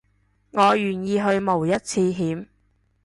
[0.53, 2.47] 我願意去冒一次險